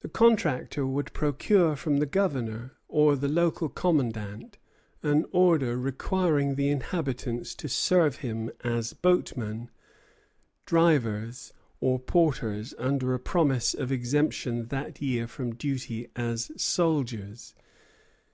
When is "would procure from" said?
0.86-2.00